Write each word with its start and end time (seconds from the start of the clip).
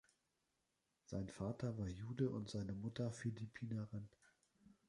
Sein 1.05 1.29
Vater 1.29 1.77
war 1.77 1.87
Jude 1.87 2.31
und 2.31 2.49
seine 2.49 2.73
Mutter 2.73 3.11
Philippinerin. 3.11 4.09